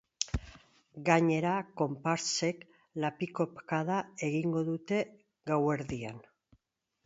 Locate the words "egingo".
4.31-4.67